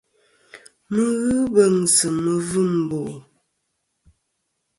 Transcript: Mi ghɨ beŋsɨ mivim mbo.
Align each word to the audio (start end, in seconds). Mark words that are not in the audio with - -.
Mi 0.93 1.03
ghɨ 1.21 1.35
beŋsɨ 1.53 2.07
mivim 2.23 2.71
mbo. 2.83 2.99